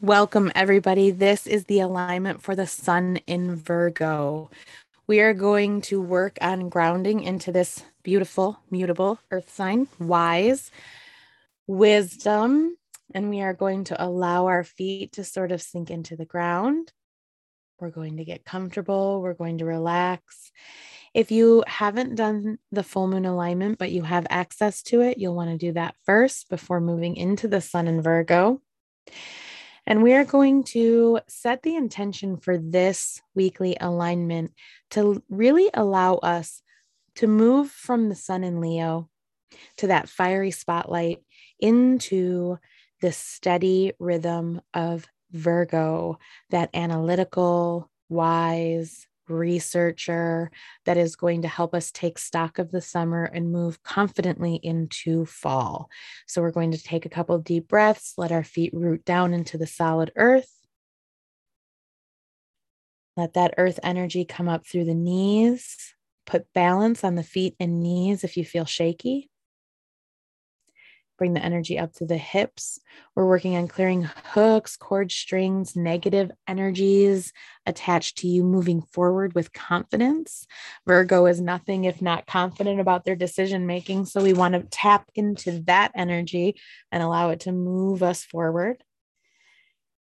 Welcome, 0.00 0.50
everybody. 0.56 1.12
This 1.12 1.46
is 1.46 1.64
the 1.64 1.78
alignment 1.78 2.42
for 2.42 2.56
the 2.56 2.66
sun 2.66 3.18
in 3.28 3.54
Virgo. 3.54 4.50
We 5.06 5.20
are 5.20 5.32
going 5.32 5.82
to 5.82 6.00
work 6.00 6.36
on 6.40 6.68
grounding 6.68 7.22
into 7.22 7.52
this 7.52 7.84
beautiful, 8.02 8.58
mutable 8.70 9.20
earth 9.30 9.54
sign, 9.54 9.86
wise, 10.00 10.72
wisdom, 11.68 12.76
and 13.14 13.30
we 13.30 13.40
are 13.40 13.54
going 13.54 13.84
to 13.84 14.04
allow 14.04 14.46
our 14.46 14.64
feet 14.64 15.12
to 15.12 15.24
sort 15.24 15.52
of 15.52 15.62
sink 15.62 15.90
into 15.90 16.16
the 16.16 16.26
ground. 16.26 16.92
We're 17.78 17.90
going 17.90 18.16
to 18.16 18.24
get 18.24 18.44
comfortable, 18.44 19.22
we're 19.22 19.34
going 19.34 19.58
to 19.58 19.64
relax. 19.64 20.50
If 21.14 21.30
you 21.30 21.62
haven't 21.68 22.16
done 22.16 22.58
the 22.72 22.82
full 22.82 23.06
moon 23.06 23.26
alignment, 23.26 23.78
but 23.78 23.92
you 23.92 24.02
have 24.02 24.26
access 24.28 24.82
to 24.84 25.02
it, 25.02 25.18
you'll 25.18 25.36
want 25.36 25.50
to 25.50 25.56
do 25.56 25.72
that 25.74 25.94
first 26.04 26.50
before 26.50 26.80
moving 26.80 27.16
into 27.16 27.46
the 27.46 27.60
sun 27.60 27.86
in 27.86 28.02
Virgo. 28.02 28.60
And 29.86 30.02
we 30.02 30.14
are 30.14 30.24
going 30.24 30.64
to 30.64 31.20
set 31.28 31.62
the 31.62 31.76
intention 31.76 32.38
for 32.38 32.56
this 32.56 33.20
weekly 33.34 33.76
alignment 33.80 34.52
to 34.90 35.22
really 35.28 35.68
allow 35.74 36.14
us 36.16 36.62
to 37.16 37.26
move 37.26 37.70
from 37.70 38.08
the 38.08 38.14
sun 38.14 38.44
in 38.44 38.60
Leo 38.60 39.08
to 39.76 39.86
that 39.88 40.08
fiery 40.08 40.50
spotlight 40.50 41.18
into 41.60 42.58
the 43.00 43.12
steady 43.12 43.92
rhythm 43.98 44.60
of 44.72 45.06
Virgo, 45.30 46.18
that 46.50 46.70
analytical, 46.74 47.90
wise, 48.08 49.06
researcher 49.28 50.50
that 50.84 50.96
is 50.96 51.16
going 51.16 51.42
to 51.42 51.48
help 51.48 51.74
us 51.74 51.90
take 51.90 52.18
stock 52.18 52.58
of 52.58 52.70
the 52.70 52.80
summer 52.80 53.24
and 53.24 53.52
move 53.52 53.82
confidently 53.82 54.60
into 54.62 55.24
fall. 55.26 55.88
So, 56.26 56.42
we're 56.42 56.50
going 56.50 56.72
to 56.72 56.82
take 56.82 57.06
a 57.06 57.10
couple 57.10 57.38
deep 57.38 57.68
breaths, 57.68 58.14
let 58.16 58.32
our 58.32 58.44
feet 58.44 58.72
root 58.74 59.04
down 59.04 59.34
into 59.34 59.58
the 59.58 59.66
solid 59.66 60.12
earth. 60.16 60.50
Let 63.16 63.34
that 63.34 63.54
earth 63.58 63.78
energy 63.82 64.24
come 64.24 64.48
up 64.48 64.66
through 64.66 64.86
the 64.86 64.94
knees. 64.94 65.94
Put 66.26 66.52
balance 66.52 67.04
on 67.04 67.14
the 67.14 67.22
feet 67.22 67.54
and 67.60 67.80
knees 67.80 68.24
if 68.24 68.36
you 68.36 68.44
feel 68.44 68.64
shaky. 68.64 69.30
Bring 71.16 71.34
the 71.34 71.44
energy 71.44 71.78
up 71.78 71.92
to 71.94 72.06
the 72.06 72.16
hips. 72.16 72.80
We're 73.14 73.28
working 73.28 73.56
on 73.56 73.68
clearing 73.68 74.02
hooks, 74.02 74.76
cord 74.76 75.12
strings, 75.12 75.76
negative 75.76 76.30
energies 76.48 77.32
attached 77.66 78.18
to 78.18 78.28
you 78.28 78.42
moving 78.42 78.82
forward 78.82 79.34
with 79.34 79.52
confidence. 79.52 80.46
Virgo 80.86 81.26
is 81.26 81.40
nothing 81.40 81.84
if 81.84 82.02
not 82.02 82.26
confident 82.26 82.80
about 82.80 83.04
their 83.04 83.16
decision 83.16 83.66
making. 83.66 84.06
So 84.06 84.22
we 84.22 84.32
want 84.32 84.54
to 84.54 84.66
tap 84.70 85.08
into 85.14 85.62
that 85.66 85.92
energy 85.94 86.56
and 86.90 87.02
allow 87.02 87.30
it 87.30 87.40
to 87.40 87.52
move 87.52 88.02
us 88.02 88.24
forward. 88.24 88.82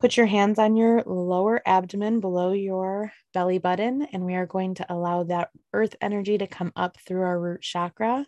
Put 0.00 0.16
your 0.16 0.26
hands 0.26 0.58
on 0.58 0.76
your 0.76 1.02
lower 1.06 1.62
abdomen 1.64 2.20
below 2.20 2.52
your 2.52 3.12
belly 3.32 3.58
button, 3.58 4.06
and 4.12 4.24
we 4.24 4.34
are 4.34 4.46
going 4.46 4.74
to 4.74 4.92
allow 4.92 5.22
that 5.24 5.50
earth 5.72 5.96
energy 6.00 6.36
to 6.38 6.46
come 6.46 6.72
up 6.76 6.98
through 7.00 7.22
our 7.22 7.38
root 7.38 7.62
chakra 7.62 8.26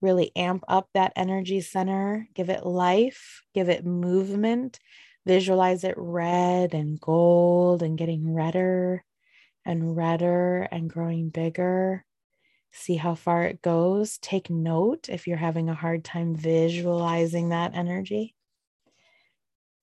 really 0.00 0.30
amp 0.36 0.64
up 0.68 0.88
that 0.94 1.12
energy 1.16 1.60
center, 1.60 2.28
give 2.34 2.50
it 2.50 2.64
life, 2.64 3.42
give 3.54 3.68
it 3.68 3.84
movement, 3.84 4.78
visualize 5.26 5.84
it 5.84 5.94
red 5.96 6.74
and 6.74 7.00
gold 7.00 7.82
and 7.82 7.98
getting 7.98 8.32
redder 8.32 9.04
and 9.64 9.96
redder 9.96 10.68
and 10.70 10.88
growing 10.88 11.30
bigger. 11.30 12.04
See 12.70 12.96
how 12.96 13.14
far 13.14 13.44
it 13.44 13.62
goes. 13.62 14.18
Take 14.18 14.50
note 14.50 15.08
if 15.08 15.26
you're 15.26 15.36
having 15.36 15.68
a 15.68 15.74
hard 15.74 16.04
time 16.04 16.36
visualizing 16.36 17.48
that 17.48 17.74
energy. 17.74 18.34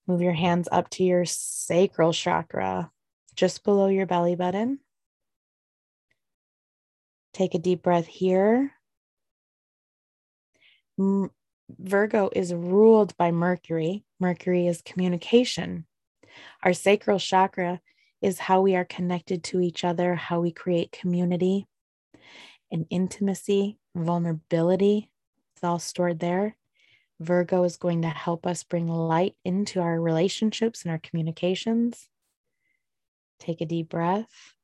Move 0.06 0.22
your 0.22 0.32
hands 0.32 0.68
up 0.70 0.88
to 0.90 1.04
your 1.04 1.24
sacral 1.24 2.12
chakra, 2.12 2.90
just 3.34 3.64
below 3.64 3.88
your 3.88 4.06
belly 4.06 4.36
button. 4.36 4.78
Take 7.34 7.54
a 7.54 7.58
deep 7.58 7.82
breath 7.82 8.06
here 8.06 8.75
Virgo 10.98 12.30
is 12.32 12.54
ruled 12.54 13.16
by 13.16 13.30
Mercury. 13.30 14.04
Mercury 14.20 14.66
is 14.66 14.82
communication. 14.82 15.86
Our 16.62 16.72
sacral 16.72 17.18
chakra 17.18 17.80
is 18.22 18.38
how 18.38 18.60
we 18.62 18.76
are 18.76 18.84
connected 18.84 19.44
to 19.44 19.60
each 19.60 19.84
other, 19.84 20.14
how 20.14 20.40
we 20.40 20.52
create 20.52 20.92
community 20.92 21.66
and 22.70 22.86
intimacy, 22.90 23.78
vulnerability. 23.94 25.10
It's 25.54 25.64
all 25.64 25.78
stored 25.78 26.18
there. 26.18 26.56
Virgo 27.20 27.62
is 27.64 27.76
going 27.76 28.02
to 28.02 28.08
help 28.08 28.46
us 28.46 28.62
bring 28.62 28.88
light 28.88 29.34
into 29.44 29.80
our 29.80 30.00
relationships 30.00 30.82
and 30.82 30.92
our 30.92 30.98
communications. 30.98 32.08
Take 33.38 33.60
a 33.60 33.66
deep 33.66 33.88
breath. 33.88 34.54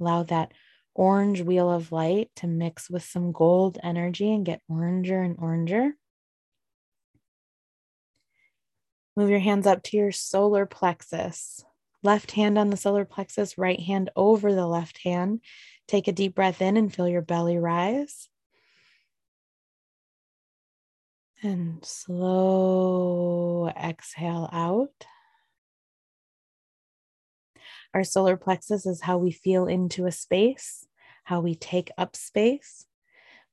Allow 0.00 0.24
that 0.24 0.52
orange 0.98 1.40
wheel 1.40 1.70
of 1.70 1.92
light 1.92 2.28
to 2.34 2.48
mix 2.48 2.90
with 2.90 3.04
some 3.04 3.30
gold 3.30 3.78
energy 3.84 4.34
and 4.34 4.44
get 4.44 4.60
oranger 4.68 5.24
and 5.24 5.38
oranger. 5.38 5.92
Move 9.16 9.30
your 9.30 9.38
hands 9.38 9.64
up 9.64 9.84
to 9.84 9.96
your 9.96 10.10
solar 10.10 10.66
plexus. 10.66 11.64
Left 12.02 12.32
hand 12.32 12.58
on 12.58 12.70
the 12.70 12.76
solar 12.76 13.04
plexus, 13.04 13.56
right 13.56 13.78
hand 13.78 14.10
over 14.16 14.52
the 14.52 14.66
left 14.66 14.98
hand. 15.04 15.40
Take 15.86 16.08
a 16.08 16.12
deep 16.12 16.34
breath 16.34 16.60
in 16.60 16.76
and 16.76 16.92
feel 16.92 17.08
your 17.08 17.22
belly 17.22 17.58
rise. 17.58 18.28
And 21.44 21.84
slow 21.84 23.68
exhale 23.68 24.48
out. 24.52 25.06
Our 27.94 28.02
solar 28.02 28.36
plexus 28.36 28.84
is 28.84 29.02
how 29.02 29.18
we 29.18 29.30
feel 29.30 29.66
into 29.66 30.06
a 30.06 30.12
space 30.12 30.87
how 31.28 31.40
we 31.40 31.54
take 31.54 31.90
up 31.98 32.16
space. 32.16 32.86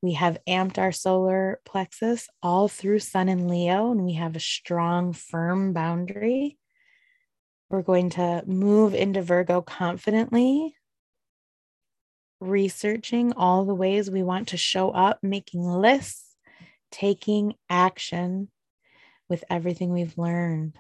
We 0.02 0.14
have 0.14 0.38
amped 0.48 0.78
our 0.78 0.94
solar 0.94 1.60
plexus 1.66 2.30
all 2.42 2.70
through 2.70 3.00
Sun 3.00 3.28
and 3.28 3.50
Leo, 3.50 3.92
and 3.92 4.06
we 4.06 4.14
have 4.14 4.38
a 4.38 4.40
strong, 4.40 5.12
firm 5.12 5.74
boundary. 5.74 6.58
We're 7.70 7.82
going 7.82 8.12
to 8.12 8.44
move 8.48 8.96
into 8.96 9.22
Virgo 9.22 9.62
confidently, 9.62 10.74
researching 12.40 13.34
all 13.34 13.66
the 13.66 13.76
ways 13.76 14.10
we 14.10 14.24
want 14.24 14.50
to 14.50 14.58
show 14.58 14.92
up, 14.92 15.20
making 15.22 15.64
lists, 15.64 16.34
taking 16.92 17.56
action 17.70 18.48
with 19.28 19.44
everything 19.50 19.92
we've 19.92 20.18
learned 20.18 20.78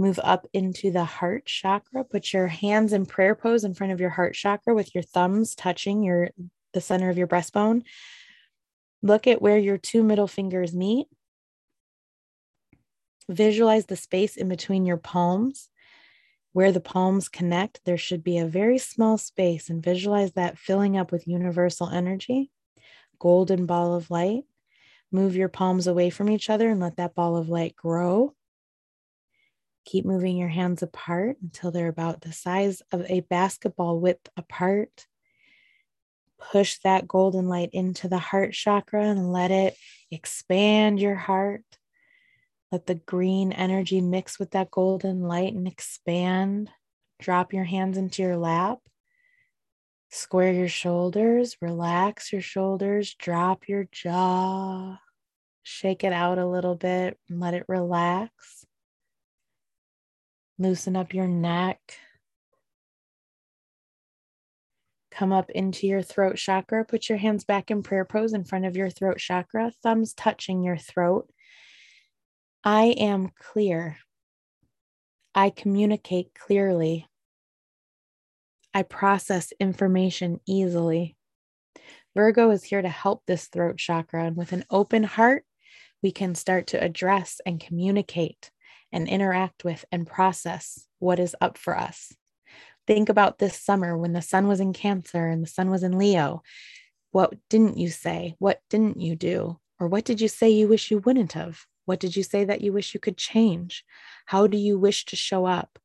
move 0.00 0.18
up 0.24 0.46
into 0.54 0.90
the 0.90 1.04
heart 1.04 1.44
chakra. 1.44 2.02
Put 2.04 2.32
your 2.32 2.46
hands 2.46 2.94
in 2.94 3.04
prayer 3.04 3.34
pose 3.34 3.64
in 3.64 3.74
front 3.74 3.92
of 3.92 4.00
your 4.00 4.08
heart 4.08 4.32
chakra 4.34 4.74
with 4.74 4.94
your 4.94 5.02
thumbs 5.02 5.54
touching 5.54 6.02
your 6.02 6.30
the 6.72 6.80
center 6.80 7.10
of 7.10 7.18
your 7.18 7.26
breastbone. 7.26 7.82
Look 9.02 9.26
at 9.26 9.42
where 9.42 9.58
your 9.58 9.76
two 9.76 10.02
middle 10.02 10.26
fingers 10.26 10.74
meet. 10.74 11.06
Visualize 13.28 13.86
the 13.86 13.96
space 13.96 14.38
in 14.38 14.48
between 14.48 14.86
your 14.86 14.96
palms. 14.96 15.68
Where 16.52 16.72
the 16.72 16.80
palms 16.80 17.28
connect, 17.28 17.80
there 17.84 17.98
should 17.98 18.24
be 18.24 18.38
a 18.38 18.46
very 18.46 18.78
small 18.78 19.18
space, 19.18 19.68
and 19.68 19.84
visualize 19.84 20.32
that 20.32 20.58
filling 20.58 20.96
up 20.96 21.12
with 21.12 21.28
universal 21.28 21.88
energy, 21.88 22.50
golden 23.18 23.66
ball 23.66 23.94
of 23.94 24.10
light. 24.10 24.44
Move 25.12 25.36
your 25.36 25.48
palms 25.48 25.86
away 25.86 26.08
from 26.08 26.30
each 26.30 26.48
other 26.48 26.70
and 26.70 26.80
let 26.80 26.96
that 26.96 27.14
ball 27.14 27.36
of 27.36 27.50
light 27.50 27.76
grow. 27.76 28.34
Keep 29.84 30.04
moving 30.04 30.36
your 30.36 30.48
hands 30.48 30.82
apart 30.82 31.38
until 31.42 31.70
they're 31.70 31.88
about 31.88 32.20
the 32.20 32.32
size 32.32 32.82
of 32.92 33.04
a 33.08 33.20
basketball 33.20 33.98
width 33.98 34.28
apart. 34.36 35.06
Push 36.38 36.78
that 36.78 37.08
golden 37.08 37.48
light 37.48 37.70
into 37.72 38.08
the 38.08 38.18
heart 38.18 38.52
chakra 38.52 39.04
and 39.04 39.32
let 39.32 39.50
it 39.50 39.76
expand 40.10 41.00
your 41.00 41.14
heart. 41.14 41.64
Let 42.70 42.86
the 42.86 42.94
green 42.94 43.52
energy 43.52 44.00
mix 44.00 44.38
with 44.38 44.52
that 44.52 44.70
golden 44.70 45.22
light 45.22 45.54
and 45.54 45.66
expand. 45.66 46.70
Drop 47.18 47.52
your 47.52 47.64
hands 47.64 47.98
into 47.98 48.22
your 48.22 48.36
lap. 48.36 48.78
Square 50.12 50.54
your 50.54 50.68
shoulders, 50.68 51.56
relax 51.60 52.32
your 52.32 52.42
shoulders, 52.42 53.14
drop 53.14 53.68
your 53.68 53.84
jaw, 53.92 54.98
shake 55.62 56.02
it 56.02 56.12
out 56.12 56.38
a 56.38 56.46
little 56.46 56.74
bit, 56.74 57.16
and 57.28 57.38
let 57.38 57.54
it 57.54 57.64
relax. 57.68 58.66
Loosen 60.60 60.94
up 60.94 61.14
your 61.14 61.26
neck. 61.26 61.80
Come 65.10 65.32
up 65.32 65.50
into 65.50 65.86
your 65.86 66.02
throat 66.02 66.36
chakra. 66.36 66.84
Put 66.84 67.08
your 67.08 67.16
hands 67.16 67.44
back 67.44 67.70
in 67.70 67.82
prayer 67.82 68.04
pose 68.04 68.34
in 68.34 68.44
front 68.44 68.66
of 68.66 68.76
your 68.76 68.90
throat 68.90 69.16
chakra, 69.16 69.72
thumbs 69.82 70.12
touching 70.12 70.62
your 70.62 70.76
throat. 70.76 71.30
I 72.62 72.94
am 72.98 73.30
clear. 73.40 73.96
I 75.34 75.48
communicate 75.48 76.34
clearly. 76.34 77.06
I 78.74 78.82
process 78.82 79.54
information 79.58 80.40
easily. 80.46 81.16
Virgo 82.14 82.50
is 82.50 82.64
here 82.64 82.82
to 82.82 82.88
help 82.90 83.22
this 83.26 83.46
throat 83.46 83.78
chakra. 83.78 84.26
And 84.26 84.36
with 84.36 84.52
an 84.52 84.66
open 84.70 85.04
heart, 85.04 85.46
we 86.02 86.12
can 86.12 86.34
start 86.34 86.66
to 86.68 86.84
address 86.84 87.40
and 87.46 87.58
communicate 87.58 88.50
and 88.92 89.08
interact 89.08 89.64
with 89.64 89.84
and 89.92 90.06
process 90.06 90.86
what 90.98 91.18
is 91.18 91.36
up 91.40 91.56
for 91.56 91.76
us. 91.76 92.12
Think 92.86 93.08
about 93.08 93.38
this 93.38 93.58
summer 93.58 93.96
when 93.96 94.12
the 94.12 94.22
sun 94.22 94.48
was 94.48 94.60
in 94.60 94.72
Cancer 94.72 95.28
and 95.28 95.42
the 95.42 95.48
sun 95.48 95.70
was 95.70 95.82
in 95.82 95.98
Leo. 95.98 96.42
What 97.12 97.34
didn't 97.48 97.78
you 97.78 97.88
say? 97.88 98.34
What 98.38 98.60
didn't 98.68 99.00
you 99.00 99.16
do? 99.16 99.58
Or 99.78 99.88
what 99.88 100.04
did 100.04 100.20
you 100.20 100.28
say 100.28 100.50
you 100.50 100.68
wish 100.68 100.90
you 100.90 100.98
wouldn't 100.98 101.32
have? 101.32 101.66
What 101.86 102.00
did 102.00 102.16
you 102.16 102.22
say 102.22 102.44
that 102.44 102.60
you 102.60 102.72
wish 102.72 102.94
you 102.94 103.00
could 103.00 103.16
change? 103.16 103.84
How 104.26 104.46
do 104.46 104.56
you 104.56 104.78
wish 104.78 105.04
to 105.06 105.16
show 105.16 105.46
up? 105.46 105.78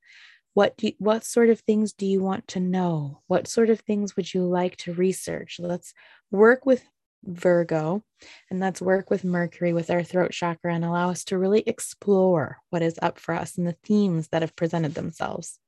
What 0.53 0.75
you, 0.81 0.93
what 0.99 1.23
sort 1.23 1.49
of 1.49 1.59
things 1.59 1.93
do 1.93 2.05
you 2.05 2.21
want 2.21 2.47
to 2.49 2.59
know? 2.59 3.21
What 3.27 3.47
sort 3.47 3.69
of 3.69 3.79
things 3.79 4.15
would 4.15 4.33
you 4.33 4.43
like 4.45 4.77
to 4.77 4.93
research? 4.93 5.57
Let's 5.59 5.93
work 6.31 6.65
with 6.65 6.83
Virgo, 7.25 8.03
and 8.49 8.59
let's 8.59 8.81
work 8.81 9.09
with 9.09 9.23
Mercury 9.23 9.73
with 9.73 9.89
our 9.89 10.03
throat 10.03 10.31
chakra 10.31 10.73
and 10.73 10.85
allow 10.85 11.09
us 11.09 11.23
to 11.25 11.37
really 11.37 11.63
explore 11.65 12.59
what 12.69 12.81
is 12.81 12.99
up 13.01 13.19
for 13.19 13.33
us 13.33 13.57
and 13.57 13.67
the 13.67 13.77
themes 13.83 14.29
that 14.29 14.41
have 14.41 14.55
presented 14.55 14.93
themselves. 14.93 15.59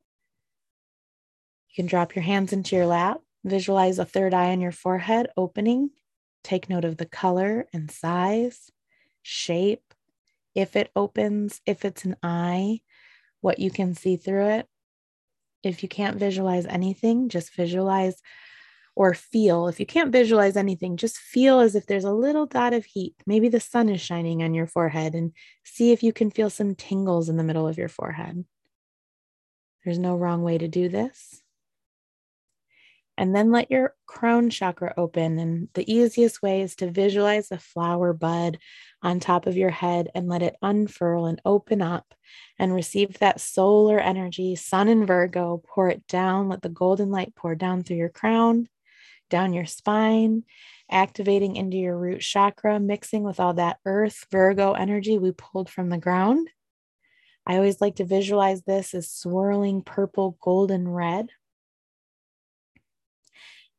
You 1.70 1.84
can 1.84 1.88
drop 1.88 2.16
your 2.16 2.24
hands 2.24 2.54
into 2.54 2.76
your 2.76 2.86
lap, 2.86 3.20
visualize 3.44 4.00
a 4.00 4.06
third 4.06 4.34
eye 4.34 4.52
on 4.52 4.62
your 4.62 4.72
forehead 4.72 5.28
opening. 5.38 5.92
Take 6.44 6.70
note 6.70 6.86
of 6.86 6.98
the 6.98 7.06
color 7.06 7.68
and 7.74 7.92
size, 7.92 8.72
shape, 9.22 9.94
if 10.56 10.76
it 10.76 10.90
opens, 10.96 11.62
if 11.66 11.86
it's 11.86 12.06
an 12.06 12.16
eye, 12.24 12.82
what 13.42 13.60
you 13.60 13.70
can 13.70 13.94
see 13.94 14.16
through 14.16 14.48
it. 14.50 14.68
If 15.62 15.84
you 15.84 15.90
can't 15.90 16.18
visualize 16.18 16.66
anything, 16.66 17.30
just 17.30 17.54
visualize 17.54 18.22
or 18.98 19.14
feel. 19.14 19.68
If 19.68 19.80
you 19.80 19.86
can't 19.86 20.12
visualize 20.12 20.58
anything, 20.58 20.98
just 20.98 21.20
feel 21.20 21.60
as 21.60 21.76
if 21.76 21.86
there's 21.86 22.04
a 22.04 22.12
little 22.12 22.48
dot 22.48 22.74
of 22.74 22.84
heat. 22.84 23.14
Maybe 23.28 23.48
the 23.48 23.60
sun 23.60 23.90
is 23.90 24.02
shining 24.02 24.42
on 24.42 24.56
your 24.56 24.66
forehead 24.66 25.14
and 25.14 25.34
see 25.64 25.92
if 25.92 26.02
you 26.02 26.12
can 26.12 26.32
feel 26.32 26.50
some 26.50 26.74
tingles 26.74 27.30
in 27.30 27.38
the 27.38 27.44
middle 27.44 27.68
of 27.68 27.78
your 27.78 27.90
forehead. 27.90 28.44
There's 29.86 30.00
no 30.00 30.16
wrong 30.16 30.42
way 30.42 30.58
to 30.58 30.68
do 30.68 30.90
this. 30.90 31.44
And 33.20 33.36
then 33.36 33.52
let 33.52 33.70
your 33.70 33.94
crown 34.08 34.50
chakra 34.50 34.96
open. 34.98 35.38
And 35.38 35.70
the 35.76 35.92
easiest 35.92 36.42
way 36.42 36.62
is 36.62 36.76
to 36.78 36.90
visualize 36.90 37.52
a 37.52 37.60
flower 37.60 38.14
bud 38.14 38.58
on 39.04 39.20
top 39.20 39.46
of 39.46 39.56
your 39.56 39.70
head 39.70 40.10
and 40.16 40.28
let 40.28 40.42
it 40.42 40.56
unfurl 40.64 41.28
and 41.28 41.40
open 41.46 41.84
up 41.84 42.16
and 42.58 42.74
receive 42.74 43.20
that 43.20 43.42
solar 43.42 44.00
energy, 44.00 44.56
sun 44.56 44.88
and 44.88 45.06
Virgo. 45.06 45.62
Pour 45.68 45.88
it 45.88 46.08
down. 46.08 46.50
Let 46.50 46.64
the 46.64 46.70
golden 46.70 47.12
light 47.12 47.36
pour 47.36 47.54
down 47.54 47.84
through 47.84 47.98
your 47.98 48.10
crown, 48.10 48.68
down 49.30 49.54
your 49.54 49.66
spine, 49.66 50.44
activating 50.90 51.56
into 51.56 51.78
your 51.78 51.98
root 51.98 52.22
chakra, 52.22 52.80
mixing 52.80 53.24
with 53.24 53.40
all 53.40 53.54
that 53.56 53.78
earth 53.86 54.26
Virgo 54.32 54.74
energy 54.74 55.18
we 55.18 55.32
pulled 55.32 55.70
from 55.70 55.90
the 55.90 55.98
ground. 55.98 56.50
I 57.46 57.56
always 57.56 57.80
like 57.80 57.96
to 57.96 58.06
visualize 58.06 58.64
this 58.64 58.94
as 58.94 59.10
swirling 59.10 59.82
purple, 59.82 60.38
golden 60.42 60.88
red 60.88 61.30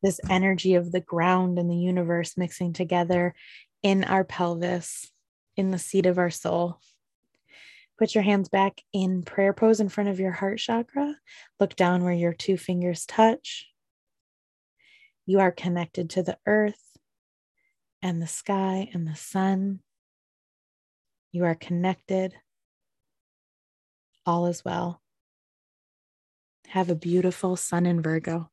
this 0.01 0.19
energy 0.29 0.75
of 0.75 0.91
the 0.91 1.01
ground 1.01 1.59
and 1.59 1.69
the 1.69 1.75
universe 1.75 2.37
mixing 2.37 2.73
together 2.73 3.33
in 3.83 4.03
our 4.03 4.23
pelvis, 4.23 5.11
in 5.55 5.71
the 5.71 5.79
seat 5.79 6.05
of 6.05 6.17
our 6.17 6.29
soul. 6.29 6.79
Put 7.97 8.15
your 8.15 8.23
hands 8.23 8.47
back 8.47 8.81
in 8.93 9.23
prayer 9.23 9.53
pose 9.53 9.81
in 9.81 9.89
front 9.89 10.09
of 10.09 10.19
your 10.19 10.31
heart 10.31 10.59
chakra. 10.59 11.15
Look 11.59 11.75
down 11.75 12.03
where 12.03 12.13
your 12.13 12.33
two 12.33 12.55
fingers 12.55 13.05
touch. 13.05 13.68
You 15.29 15.41
are 15.41 15.51
connected 15.51 16.09
to 16.09 16.23
the 16.23 16.39
earth 16.47 16.97
and 18.01 18.19
the 18.19 18.25
sky 18.25 18.89
and 18.95 19.07
the 19.07 19.15
sun. 19.15 19.81
You 21.31 21.45
are 21.45 21.53
connected. 21.53 22.33
All 24.25 24.47
is 24.47 24.65
well. 24.65 25.03
Have 26.69 26.89
a 26.89 26.95
beautiful 26.95 27.55
sun 27.57 27.85
in 27.85 28.01
Virgo. 28.01 28.49